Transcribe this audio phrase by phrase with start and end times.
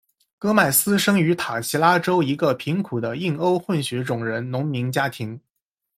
[0.39, 5.39] 戈麦斯生于塔奇拉州一个贫苦的印欧混血种人农民家庭。